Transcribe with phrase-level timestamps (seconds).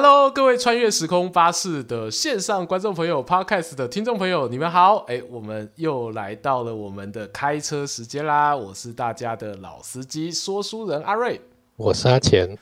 [0.00, 4.98] Hello，各位穿越时空巴士的线上观众朋友，Podcast 的听众朋友，你们好！
[5.08, 8.56] 哎，我们又来到了我们的开车时间啦！
[8.56, 11.40] 我是大家的老司机说书人阿瑞，
[11.74, 12.56] 我是阿钱。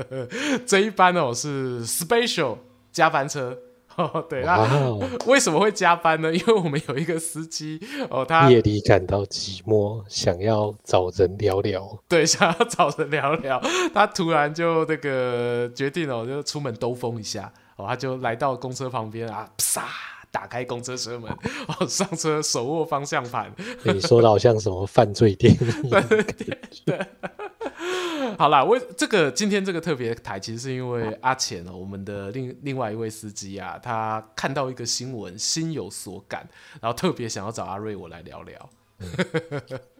[0.68, 2.58] 这一班哦是 Special
[2.92, 3.56] 加班车。
[3.98, 6.32] 哦，对啊，wow, 为什么会加班呢？
[6.34, 7.80] 因为我们有一个司机
[8.10, 11.98] 哦，他夜里感到寂寞，想要找人聊聊。
[12.08, 13.60] 对，想要找人聊聊，
[13.94, 19.86] 他突然就那个决定哦，就出门兜风一下哦，他就来到公车旁边啊，啪，
[20.30, 21.30] 打开公车车门
[21.78, 23.52] 哦，上车手握方向盘。
[23.84, 25.88] 你说的好像什么犯罪电影？
[28.38, 36.48] 好啦，我这个今天这个特别台，其实是因为阿钱哦，我们的另另外一位司机啊，他看到一个新闻，心有所感，
[36.80, 39.08] 然后特别想要找阿瑞我来聊聊，嗯、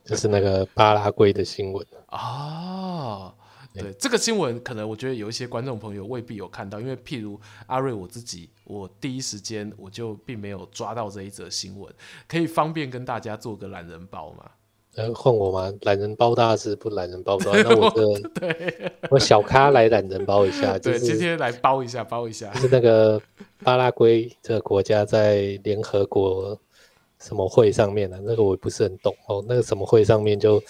[0.04, 3.32] 就是那个巴拉圭的新闻哦。
[3.72, 11.92] 对，这个新闻，可能我觉得有一些观众朋友未必有看到，因为譬如阿瑞我自己，我第一时间我就并没有抓到这一则新闻，
[12.28, 14.48] 可以方便跟大家做个懒人包吗？
[14.96, 15.72] 呃，换我吗？
[15.82, 22.48] 懒人包大事不懒人包大， 那我这对我小咖来懒人包一下， 就是今天来包一下，包一下。
[22.54, 23.20] 就是那个
[23.64, 26.56] 巴拉圭这个国家在联合国
[27.18, 28.20] 什么会上面呢、啊？
[28.24, 29.44] 那个我不是很懂哦。
[29.48, 30.62] 那个什么会上面就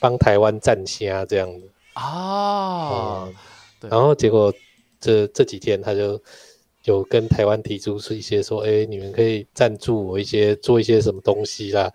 [0.00, 3.34] 帮台湾站虾这样子啊、嗯。
[3.88, 4.52] 然后结果
[4.98, 6.20] 这这几天他就
[6.84, 11.92] 有跟台湾提出是一些说，哎，你们可以赞助我一些，做一些什么东西啦。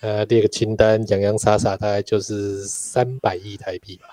[0.00, 4.08] 呃，列个清单，洋洋洒洒大概就是三百亿台币吧。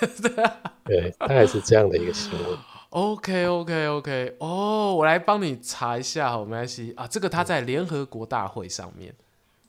[0.84, 2.58] 对，大概是这样的一个新闻。
[2.90, 7.06] OK，OK，OK，哦，我来帮你查一下，好，没关系啊。
[7.06, 9.14] 这个他在联合国大会上面，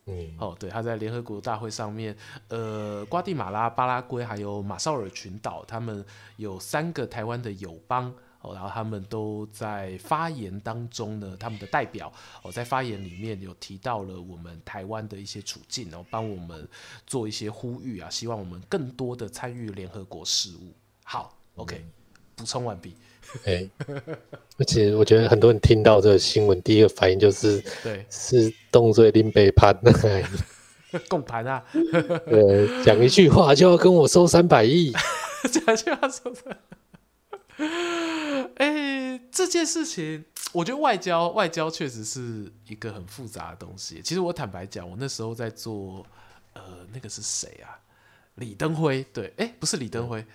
[0.05, 2.15] 嗯，哦，对，他在联合国大会上面，
[2.47, 6.05] 呃，瓜地马拉、巴拉圭还有马绍尔群岛，他们
[6.37, 8.13] 有三个台湾的友邦。
[8.41, 12.11] 哦，然后他们都在发言当中呢，他们的代表
[12.41, 16.67] 哦，在发言里面有提到了我们台湾的一些处境，然后帮我们
[17.05, 20.73] 做一些呼吁啊，希望我们更多的参与联合国事务。
[21.03, 21.83] 好，OK，
[22.35, 22.95] 补充完毕。
[23.45, 23.69] 哎，
[24.57, 29.77] 而且我觉得很多人听到这个新闻，第一个反应就是，对，是动作林北盘，
[31.09, 31.63] 共盘啊，
[32.25, 34.93] 对，讲一句话就要跟我收三百亿，
[35.51, 36.57] 讲一句话收三。
[39.39, 44.01] 这件事情， 我觉得外交外交确实是一个很复杂的东西。
[44.03, 46.05] 其实我坦白讲，我那时候在做，
[46.51, 47.79] 呃，那个是谁啊？
[48.35, 50.25] 李登辉，对，哎、欸，不是李登辉，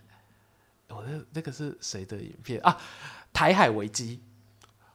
[0.89, 2.81] 我那那个是谁的影片啊？
[3.31, 4.21] 台海危机。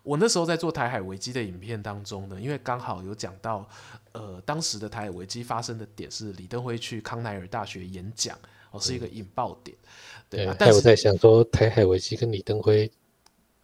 [0.01, 3.69] 我那时候在做台海危机的影片当中呢，因为刚好有讲到，
[4.13, 8.35] 呃，当时的台海危机发生的点是李登辉去康奈尔大学演讲。
[8.71, 9.89] 哦，是一个引爆点，嗯、
[10.29, 10.55] 对啊。
[10.59, 12.87] 但是我在想说，台海危机跟李登辉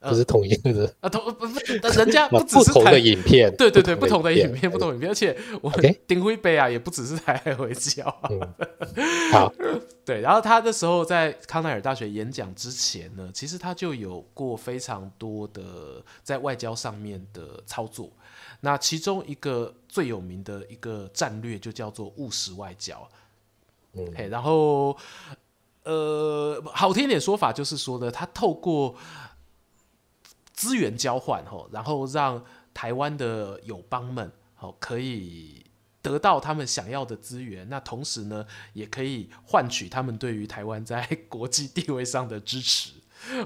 [0.10, 1.10] 不是同一个人啊？
[1.10, 1.60] 同不不，
[1.98, 5.72] 人家 不只是不同的影片，对对对，不同的影片，不同影片，而且我
[6.08, 8.14] 丁辉杯啊，也不只是台海危机啊。
[9.32, 9.54] 好，
[10.06, 10.22] 对。
[10.22, 18.10] 然后他那时候在康奈尔大学演讲之前呢，其实他就有过非常多的在外交上面的操作。
[18.62, 23.08] 那其中一个最有名的一个战略，就叫做务实外交。
[23.94, 24.98] 嗯，嘿，然后，
[25.84, 28.96] 呃，好听点说法就是说呢，他透过
[30.56, 32.44] 资源交换，吼，然后让
[32.74, 35.66] 台湾的友邦们，吼，可以
[36.02, 42.92] 得到他们想要的资源，那同时呢，也可以换取他们对于台湾在国际地位上的支持。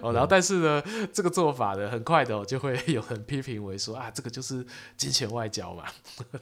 [0.02, 0.84] 哦，然后但是呢，
[1.14, 4.66] 这个做法呢，很快的就会有人批评为说啊，这个就是
[4.98, 5.86] 金钱外交嘛。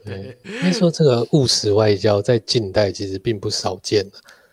[0.03, 4.03] 对，应该说这个务实外交在近代其实并不少见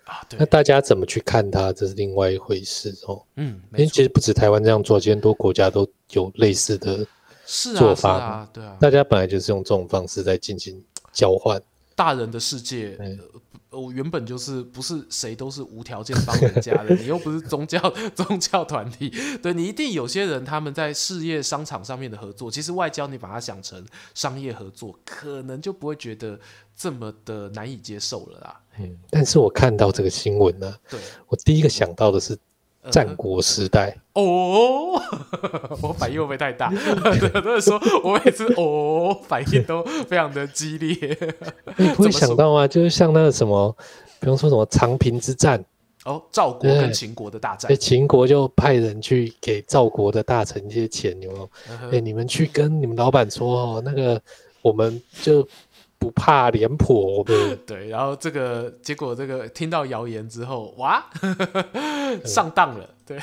[0.04, 0.24] 啊。
[0.28, 3.22] 对，那大家怎么去看它，这是另外一回事哦。
[3.36, 7.06] 嗯，因为其实不止台湾这样做，其实很多国家都有类似的
[7.76, 8.12] 做法。
[8.12, 11.60] 啊，啊，对啊，大家本来就是用这种方式在进行交换。
[11.94, 12.98] 大人的世界。
[13.70, 17.80] 我原本就是不是谁都是无条件帮人家的， 你又不是宗教
[18.14, 19.12] 宗教团体，
[19.42, 26.38] 对，你一定有些人他们在事业商场上面的合作，其实外交你把它想成商业合作，可能就不会觉得
[26.76, 28.60] 这么的难以接受了啦。
[28.78, 32.38] 嗯，但是我看到这个新闻呢，对，我第一个想到的是。
[32.90, 35.00] 战国时代、呃、哦，
[35.82, 36.68] 我反应会不会太大？
[36.68, 40.96] 很多人说我每次哦反应都非常的激烈。
[41.76, 42.66] 你不会想到吗？
[42.68, 43.74] 就是像那个什么，
[44.20, 45.64] 比方说什么长平之战
[46.04, 51.44] 哦，赵国跟秦国的大战，所以秦国就派人去给赵国的大臣一些钱，有没有？
[51.68, 54.20] 哎、嗯欸，你们去跟你们老板说哦，那个
[54.62, 55.46] 我们就。
[56.04, 57.88] 不怕廉颇，对 对。
[57.88, 61.02] 然后这个结果，这个听到谣言之后，哇，
[62.26, 62.88] 上当了。
[63.06, 63.18] 对，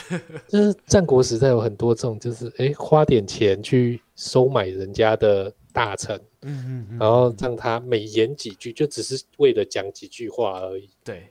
[0.48, 10.89] 就是战国时代有很多这种，就是哎，花点钱去收买人家的大臣，嗯嗯，嗯，然后让他美言几句，就只是为了讲几句话而已。
[11.04, 11.30] 对，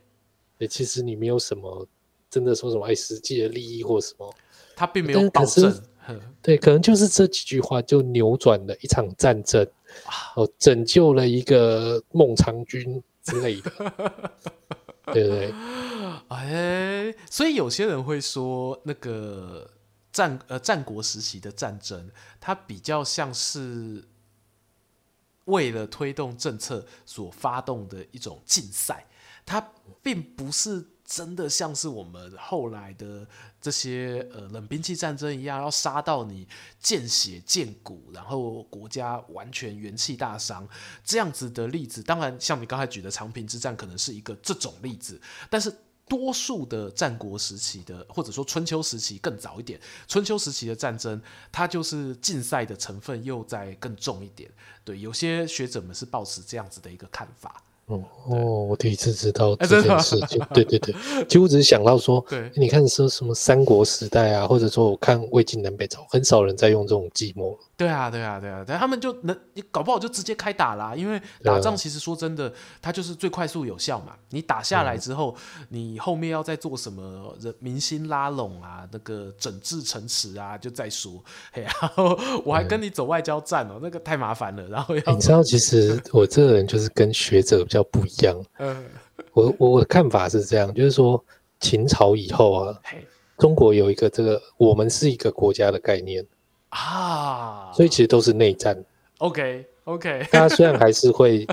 [0.68, 1.86] 其实你没有什么
[2.28, 4.32] 真的说什么哎，实际的利益或什么，
[4.76, 5.72] 他并没有保证。
[6.42, 9.64] 对，可能就是这几句话就扭转了一场战争，
[10.36, 13.70] 哦，拯救了一个孟尝君之类的，
[15.12, 15.54] 对不对？
[16.28, 19.70] 哎，所以有些人会说，那个
[20.12, 22.10] 战呃战国时期的战争，
[22.40, 24.04] 它比较像是
[25.46, 29.06] 为了推动政策所发动的一种竞赛，
[29.44, 29.72] 它
[30.02, 30.86] 并不是。
[31.10, 33.26] 真的像是我们后来的
[33.60, 36.46] 这些呃冷兵器战争一样，要杀到你
[36.78, 40.68] 见血见骨，然后国家完全元气大伤
[41.04, 42.00] 这样子的例子。
[42.00, 45.20] 当然，像你刚才举的长平之战，可能是一个这种例子。
[45.50, 45.74] 但是，
[46.06, 51.20] 多数的战国时期的，或者说春秋时期更早一点，春秋时期的战争，
[51.50, 54.48] 它就是竞赛的成分又在更重一点。
[54.84, 57.60] 对，有些学者们是抱持这样子的一个看法。
[57.90, 60.40] 哦哦，我第一次知道这件事情。
[60.54, 60.94] 对对对，
[61.26, 67.58] 其实我只是想到说， 对，你看说什么三国时代啊，或者说我看魏晋南北朝，很少人在用这种计谋。
[67.80, 70.94] 对啊，对啊，对啊，对，他们就能，你搞不好就直接开打啦，啊。
[70.94, 74.14] 因为打仗其实说真的，它就是最快速有效嘛。
[74.28, 81.24] 你打下来之后，嗯，你后面要再做什么人民心拉拢啊，那个整治城池啊，就再说。
[81.54, 84.68] 嘿，然后我还跟你走外交战哦，嗯，那个太麻烦了。
[84.68, 88.38] 然后要，欸，你知道，其实 我这个人就是跟学者比较不一样。
[88.58, 88.84] 嗯，
[89.32, 91.24] 我我的看法是这样，就是说
[91.60, 92.78] 秦朝以后啊，
[93.38, 96.22] 中国有一个这个我们是一个国家的概念。
[96.70, 98.76] 啊，所以其实都是内战。
[99.18, 101.46] OK OK，大家虽然还是会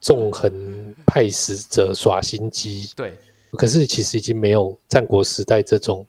[0.00, 3.16] 纵横派使者耍心机，对，
[3.52, 6.06] 可是其实已经没有战国时代这种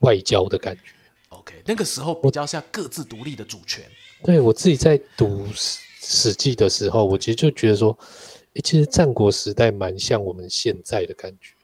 [0.00, 0.92] 外交的感觉。
[1.28, 3.84] OK，那个时候比较像各自独立的主权。
[4.24, 7.96] 对，我自己在读史史记的时候，我其实就觉得说，
[8.54, 11.54] 欸，其实战国时代蛮像我们现在的感觉。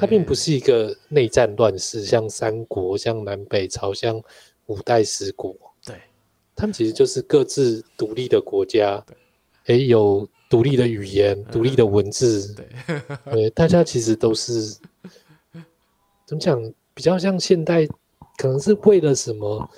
[0.00, 4.20] 它并不是一个内战乱世，像三国，像南北朝，像。
[4.66, 6.00] 五代十国，对，
[6.54, 12.68] 他们其实就是各自独立的国家，对，诶，有独立的语言、独、嗯、立的文字，对，
[13.32, 14.76] 对，大家其实都是
[16.26, 16.72] 怎么讲？
[16.94, 17.84] 比较像现代，
[18.36, 19.68] 可能是为了什么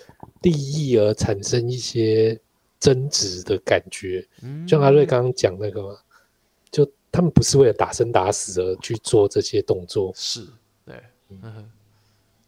[0.43, 2.39] 利益而产生一些
[2.79, 4.23] 争执的感觉。
[4.43, 5.99] 嗯，就像阿瑞刚刚讲那个嘛，
[6.71, 10.47] 就他们不是为了打生打死而去做这些动作，是
[10.85, 10.95] 对，
[11.31, 11.71] 嗯。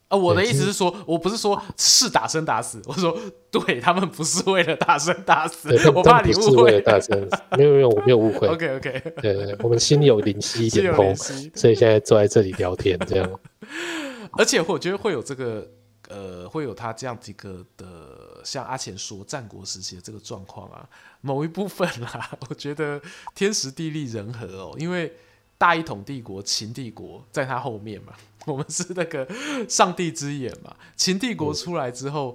[0.09, 3.17] 啊，我的意思是说，我不是说是打生打死，我说
[3.51, 6.81] 对他们不是为了打生打死，我怕你误会了。
[6.81, 8.49] 打生没有没有，我没有误会。
[8.49, 11.15] OK OK，对对，我们心有灵犀一点通，
[11.55, 13.41] 所以现在坐在这里聊天这样。
[14.39, 15.69] 而且我觉得会有这个
[16.09, 20.89] 呃，会有他这样几个的，像阿钱说战国时期的这个状况啊，
[21.21, 22.99] 某一部分啦，我觉得
[23.35, 25.13] 天时地利人和哦，因为
[25.59, 28.15] 大一统帝国秦帝国在他后面嘛。
[28.47, 29.29] 我们是那个
[29.69, 32.35] 上帝之眼嘛，秦帝国出来之后，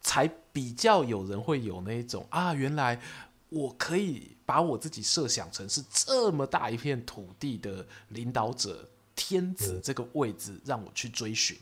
[0.00, 3.00] 才比较有人会有那种啊，原来
[3.50, 11.56] 我可以把我自己设想成是这么大一片土地的领导者，天子这个位置让我去追寻。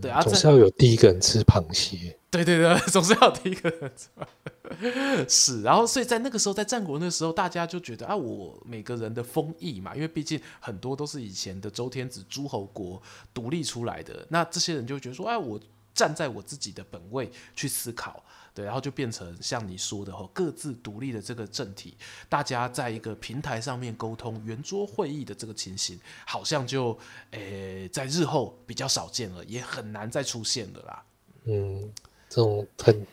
[0.00, 2.16] 对啊，总是要有第一个人吃螃蟹。
[2.30, 4.06] 对对对， 总是要有第一个人吃。
[5.28, 13.00] 是，然后所以在那个时候，在战国那时候，大家就觉得啊，我每个人的封邑嘛，因为毕竟很多都是以前的周天子诸侯国
[13.34, 15.60] 独立出来的，那这些人就觉得说，哎，我
[15.94, 18.22] 站在我自己的本位去思考。
[18.54, 21.96] 对，然后就变成像你说的吼，各自独立的这个政体，
[22.28, 26.98] 大家在一个平台上面沟通、圆桌会议的这个情形，好像就
[27.30, 31.04] 诶，在日后比较少见了，也很难再出现了啦。
[31.44, 31.88] 嗯，
[32.28, 33.06] 这种很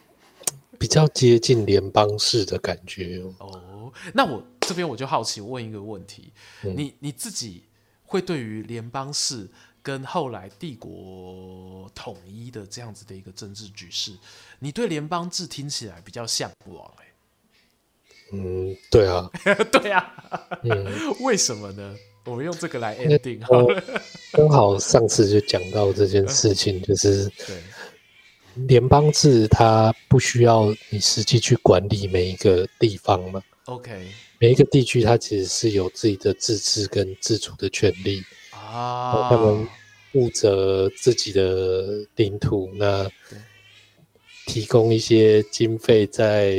[0.79, 3.91] 比较接近联邦式的感觉哦。
[4.13, 6.31] 那我这边我就好奇，我问一个问题，
[6.63, 7.63] 嗯、你你自己
[8.03, 9.47] 会对于联邦式？
[9.85, 14.17] 跟后来帝国统一的这样子的一个政治局势，
[14.57, 17.05] 你对联邦制听起来比较向往哎？
[18.33, 19.29] 嗯，对啊，
[19.71, 20.11] 对啊，
[20.63, 20.87] 嗯，
[21.21, 21.95] 为什么呢？
[22.25, 23.83] 我们用这个来 ending 好了。
[24.31, 27.31] 刚好上次就讲到这件事情， 就是
[28.55, 33.41] 联邦制它不需要你实际去管理每一个地方嘛。
[33.65, 34.07] OK，
[34.39, 38.23] 每一个地区它其实是有自己的自治跟自主的权利。
[38.51, 39.67] 啊，他们
[40.11, 43.09] 负责自己的领土，那
[44.45, 46.55] 提供一些经费在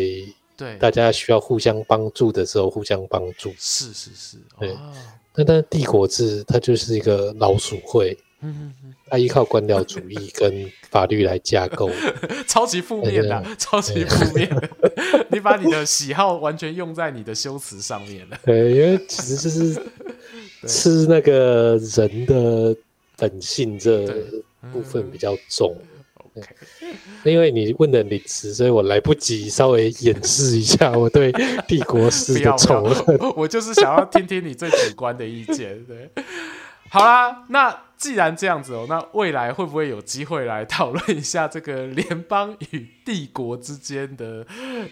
[0.56, 3.52] 对，大家需要互相帮助的时候互相帮助。
[3.58, 4.70] 是是是，对。
[4.70, 4.92] 哦、
[5.34, 11.90] 那但帝国制它就是一个老鼠会，嗯嗯它依靠官僚主义跟法律来架构，
[12.46, 14.70] 超级负面的，超级负面的。
[15.30, 18.38] 你把你的喜好完全用在你的修辞上面了。
[18.44, 19.82] 对，因为其实就是
[20.68, 22.76] 吃那个人的
[23.16, 24.06] 本性这
[24.72, 25.76] 部分比较重。
[26.34, 26.48] OK，
[27.24, 31.32] 因为你问的临时，所以我来不及稍微演示一下我对
[31.66, 33.18] 帝国式的仇恨。
[33.36, 35.82] 我就是想要听听你最主观的意见。
[35.86, 36.10] 对，
[36.90, 44.46] 好啦，那既然这样子哦、那未来会不会有机会来讨论一下这个联邦与帝国之间的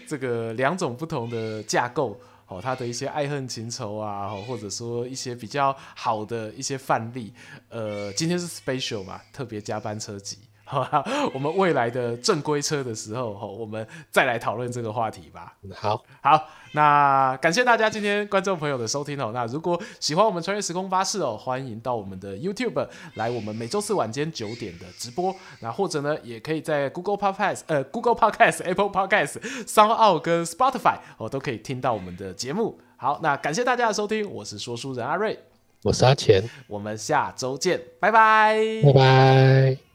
[0.07, 2.19] 这个两种不同的架构？
[2.47, 7.33] 哦，他的一些爱恨情仇啊，或者说一些比较好的一些范例。
[7.69, 10.37] 呃，今天是 special 嘛，特别加班车集。
[10.65, 15.55] 好， 我们未来的正规车的时候，我们再来讨论这个话题吧。
[15.75, 19.31] 好，好，那感谢大家今天观众朋友的收听哦。
[19.33, 25.35] 那如果喜欢我们穿越时空巴士哦，欢迎到我们的 YouTube 来我们每周四晚间九点的直播。
[25.59, 32.79] 那或者呢，也可以在 Google Podcast、呃 Google Podcast、Apple Podcast、SoundOn 跟 Spotify 哦，都可以听到我们的节目。
[32.97, 35.37] 好，那感谢大家的收听，我是说书人阿瑞，
[35.83, 39.85] 我是阿钱，我们下周见，拜拜，拜拜。